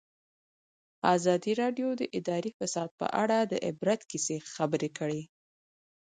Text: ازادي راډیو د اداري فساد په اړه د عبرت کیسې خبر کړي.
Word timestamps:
ازادي 1.15 1.53
راډیو 1.61 1.87
د 1.99 2.03
اداري 2.19 2.51
فساد 2.59 2.89
په 2.99 3.07
اړه 3.21 3.37
د 3.51 3.53
عبرت 3.67 4.01
کیسې 4.11 4.37
خبر 4.53 4.81
کړي. 4.97 5.21